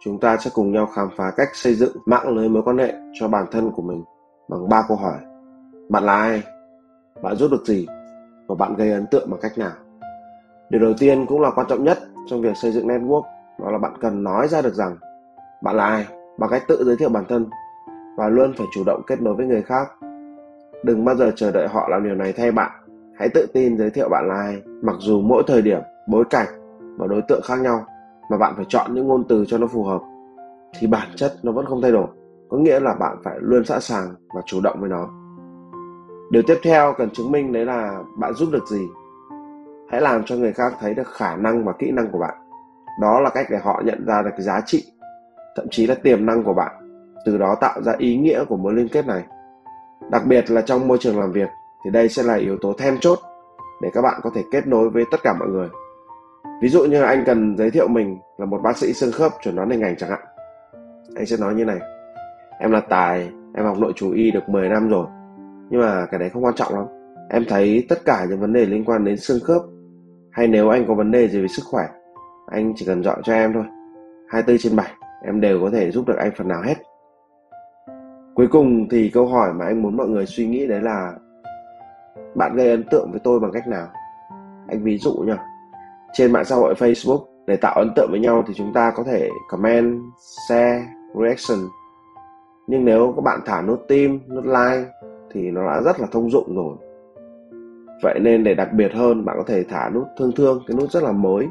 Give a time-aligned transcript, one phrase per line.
[0.00, 2.94] chúng ta sẽ cùng nhau khám phá cách xây dựng mạng lưới mối quan hệ
[3.12, 4.04] cho bản thân của mình
[4.48, 5.18] bằng ba câu hỏi.
[5.88, 6.42] Bạn là ai?
[7.22, 7.86] Bạn giúp được gì?
[8.46, 9.72] Và bạn gây ấn tượng bằng cách nào?
[10.70, 13.22] Điều đầu tiên cũng là quan trọng nhất trong việc xây dựng network,
[13.60, 14.96] đó là bạn cần nói ra được rằng
[15.62, 16.06] bạn là ai
[16.38, 17.46] bằng cách tự giới thiệu bản thân
[18.16, 19.88] và luôn phải chủ động kết nối với người khác.
[20.82, 22.70] Đừng bao giờ chờ đợi họ làm điều này thay bạn.
[23.18, 26.46] Hãy tự tin giới thiệu bạn là ai, mặc dù mỗi thời điểm, bối cảnh
[26.98, 27.86] và đối tượng khác nhau
[28.30, 30.02] mà bạn phải chọn những ngôn từ cho nó phù hợp,
[30.78, 32.06] thì bản chất nó vẫn không thay đổi.
[32.48, 35.08] Có nghĩa là bạn phải luôn sẵn sàng và chủ động với nó.
[36.30, 38.88] Điều tiếp theo cần chứng minh đấy là bạn giúp được gì.
[39.90, 42.34] Hãy làm cho người khác thấy được khả năng và kỹ năng của bạn.
[43.00, 44.84] Đó là cách để họ nhận ra được cái giá trị,
[45.56, 46.72] thậm chí là tiềm năng của bạn.
[47.26, 49.24] Từ đó tạo ra ý nghĩa của mối liên kết này.
[50.10, 51.48] Đặc biệt là trong môi trường làm việc,
[51.84, 53.18] thì đây sẽ là yếu tố then chốt
[53.82, 55.68] để các bạn có thể kết nối với tất cả mọi người
[56.64, 59.56] ví dụ như anh cần giới thiệu mình là một bác sĩ xương khớp chuẩn
[59.56, 60.20] đoán hình ảnh chẳng hạn.
[61.14, 61.78] Anh sẽ nói như này.
[62.58, 65.06] Em là tài, em học nội chú y được 10 năm rồi.
[65.70, 66.84] Nhưng mà cái đấy không quan trọng lắm.
[67.30, 69.62] Em thấy tất cả những vấn đề liên quan đến xương khớp,
[70.30, 71.84] hay nếu anh có vấn đề gì về sức khỏe,
[72.46, 73.64] anh chỉ cần dọn cho em thôi.
[74.28, 74.90] 24 trên 7
[75.24, 76.76] em đều có thể giúp được anh phần nào hết.
[78.34, 81.12] Cuối cùng thì câu hỏi mà anh muốn mọi người suy nghĩ đấy là,
[82.34, 83.86] bạn gây ấn tượng với tôi bằng cách nào?
[84.68, 85.34] Anh ví dụ nhỉ
[86.14, 89.02] trên mạng xã hội Facebook để tạo ấn tượng với nhau thì chúng ta có
[89.02, 90.02] thể comment,
[90.48, 91.58] share, reaction.
[92.66, 94.90] Nhưng nếu các bạn thả nút tim, nút like
[95.32, 96.76] thì nó đã rất là thông dụng rồi.
[98.02, 100.90] Vậy nên để đặc biệt hơn, bạn có thể thả nút thương thương, cái nút
[100.90, 101.48] rất là mới.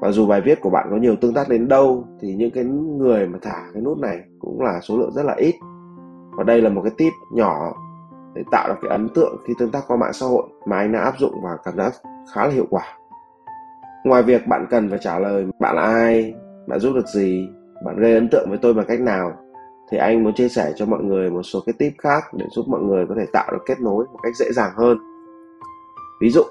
[0.00, 2.64] Và dù bài viết của bạn có nhiều tương tác đến đâu thì những cái
[2.64, 5.54] người mà thả cái nút này cũng là số lượng rất là ít.
[6.36, 7.72] Và đây là một cái tip nhỏ
[8.34, 10.92] để tạo được cái ấn tượng khi tương tác qua mạng xã hội mà anh
[10.92, 11.92] đã áp dụng và cảm giác
[12.34, 12.97] khá là hiệu quả
[14.04, 16.34] ngoài việc bạn cần phải trả lời bạn là ai,
[16.66, 17.48] bạn giúp được gì,
[17.84, 19.32] bạn gây ấn tượng với tôi bằng cách nào,
[19.90, 22.64] thì anh muốn chia sẻ cho mọi người một số cái tip khác để giúp
[22.68, 24.98] mọi người có thể tạo được kết nối một cách dễ dàng hơn.
[26.20, 26.42] Ví dụ,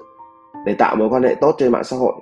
[0.66, 2.14] để tạo mối quan hệ tốt trên mạng xã hội,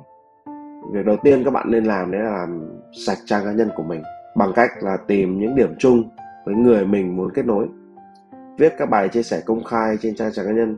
[0.92, 2.60] việc đầu tiên các bạn nên làm đấy là làm
[3.06, 4.02] sạch trang cá nhân của mình
[4.36, 6.04] bằng cách là tìm những điểm chung
[6.46, 7.68] với người mình muốn kết nối,
[8.58, 10.76] viết các bài chia sẻ công khai trên trang cá nhân,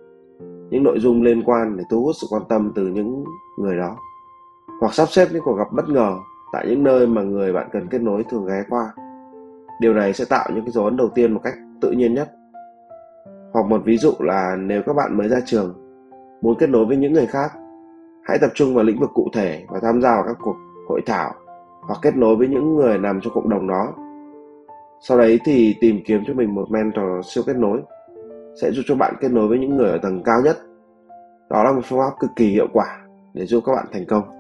[0.71, 3.25] những nội dung liên quan để thu hút sự quan tâm từ những
[3.59, 3.97] người đó
[4.81, 6.17] hoặc sắp xếp những cuộc gặp bất ngờ
[6.53, 8.93] tại những nơi mà người bạn cần kết nối thường ghé qua.
[9.81, 12.31] Điều này sẽ tạo những cái dấu ấn đầu tiên một cách tự nhiên nhất.
[13.53, 15.75] Hoặc một ví dụ là nếu các bạn mới ra trường,
[16.43, 17.53] muốn kết nối với những người khác,
[18.25, 20.57] hãy tập trung vào lĩnh vực cụ thể và tham gia vào các cuộc
[20.89, 21.35] hội thảo
[21.83, 23.95] hoặc kết nối với những người nằm trong cộng đồng đó.
[25.01, 27.81] Sau đấy thì tìm kiếm cho mình một mentor siêu kết nối
[28.63, 30.59] sẽ giúp cho bạn kết nối với những người ở tầng cao nhất.
[31.51, 32.99] Đó là một phương pháp cực kỳ hiệu quả
[33.35, 34.38] để giúp các bạn thành công.